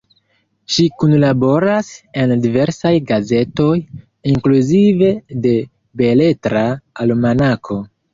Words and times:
Ŝi 0.75 0.83
kunlaboras 1.01 1.89
en 2.21 2.31
diversaj 2.45 2.93
gazetoj, 3.11 3.73
inkluzive 4.31 5.11
de 5.45 5.53
Beletra 6.03 6.65
Almanako. 7.05 7.79